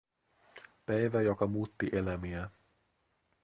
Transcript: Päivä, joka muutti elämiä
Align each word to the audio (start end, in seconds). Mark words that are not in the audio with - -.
Päivä, 0.85 1.21
joka 1.21 1.47
muutti 1.47 1.89
elämiä 1.93 2.49